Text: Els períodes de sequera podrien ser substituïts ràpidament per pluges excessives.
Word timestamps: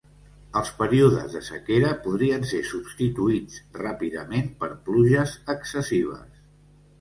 Els 0.59 0.69
períodes 0.77 1.35
de 1.35 1.41
sequera 1.47 1.91
podrien 2.05 2.45
ser 2.53 2.61
substituïts 2.69 3.59
ràpidament 3.83 4.49
per 4.65 4.71
pluges 4.89 5.37
excessives. 5.57 6.43